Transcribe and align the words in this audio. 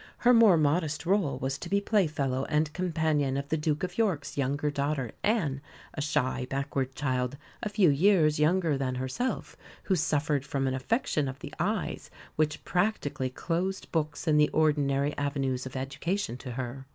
Her 0.17 0.33
more 0.33 0.57
modest 0.57 1.03
rôle 1.03 1.39
was 1.39 1.59
to 1.59 1.69
be 1.69 1.79
playfellow 1.79 2.45
and 2.45 2.73
companion 2.73 3.37
of 3.37 3.49
the 3.49 3.55
Duke 3.55 3.83
of 3.83 3.99
York's 3.99 4.35
younger 4.35 4.71
daughter, 4.71 5.11
Anne 5.21 5.61
a 5.93 6.01
shy, 6.01 6.47
backward 6.49 6.95
child, 6.95 7.37
a 7.61 7.69
few 7.69 7.91
years 7.91 8.39
younger 8.39 8.79
than 8.79 8.95
herself, 8.95 9.55
who 9.83 9.95
suffered 9.95 10.43
from 10.43 10.65
an 10.65 10.73
affection 10.73 11.27
of 11.27 11.37
the 11.37 11.53
eyes, 11.59 12.09
which 12.35 12.65
practically 12.65 13.29
closed 13.29 13.91
books 13.91 14.25
and 14.25 14.39
the 14.39 14.49
ordinary 14.49 15.15
avenues 15.19 15.67
of 15.67 15.75
education 15.75 16.35
to 16.37 16.53
her. 16.53 16.87